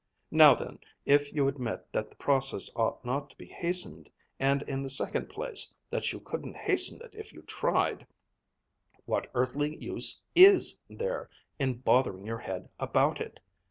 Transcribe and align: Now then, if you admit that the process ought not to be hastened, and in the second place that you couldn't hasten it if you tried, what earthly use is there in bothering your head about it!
Now 0.31 0.55
then, 0.55 0.79
if 1.05 1.31
you 1.31 1.47
admit 1.47 1.85
that 1.91 2.09
the 2.09 2.15
process 2.15 2.71
ought 2.75 3.05
not 3.05 3.29
to 3.29 3.37
be 3.37 3.45
hastened, 3.45 4.09
and 4.39 4.63
in 4.63 4.81
the 4.81 4.89
second 4.89 5.29
place 5.29 5.75
that 5.91 6.11
you 6.11 6.19
couldn't 6.19 6.55
hasten 6.57 6.99
it 7.03 7.13
if 7.13 7.31
you 7.31 7.43
tried, 7.43 8.07
what 9.05 9.29
earthly 9.35 9.75
use 9.75 10.23
is 10.35 10.81
there 10.89 11.29
in 11.59 11.75
bothering 11.81 12.25
your 12.25 12.39
head 12.39 12.69
about 12.79 13.21
it! 13.21 13.41